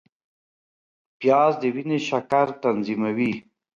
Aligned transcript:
پیاز 1.19 1.53
د 1.61 1.63
وینې 1.75 1.97
شکر 2.07 2.47
تنظیموي 2.61 3.33